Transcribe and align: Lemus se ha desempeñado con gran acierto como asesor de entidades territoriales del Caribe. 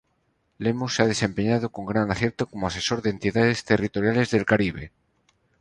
Lemus 0.63 0.95
se 0.95 1.03
ha 1.03 1.05
desempeñado 1.05 1.69
con 1.69 1.85
gran 1.85 2.09
acierto 2.09 2.47
como 2.47 2.65
asesor 2.65 3.03
de 3.03 3.11
entidades 3.11 3.63
territoriales 3.65 4.31
del 4.31 4.45
Caribe. 4.47 4.91